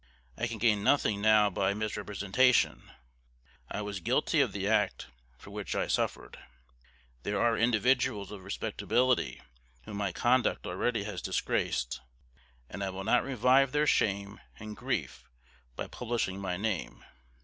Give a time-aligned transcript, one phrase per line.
[0.35, 2.89] I can gain nothing now by misrepresentation
[3.69, 5.05] I was GUILTY of the act
[5.37, 6.39] for which I suffered.
[7.21, 9.43] There are individuals of respectability
[9.83, 12.01] whom my conduct already has disgraced,
[12.67, 15.29] and I will not revive their shame and grief
[15.75, 17.05] by publishing my name.